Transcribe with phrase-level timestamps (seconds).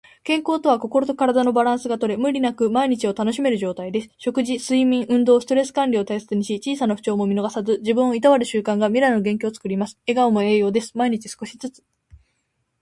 [0.23, 4.09] 健康とは、心と体のバランスがとれ、無理なく毎日を楽しめる状態です。
[4.17, 9.99] 食事、睡眠、運動、ストレス管理を大切にし、小さな不調も見逃さず、自分をいたわる習慣が未来の元気をつくります。
[10.07, 10.97] 笑顔も栄養です。
[10.97, 11.83] 毎日少しずつ。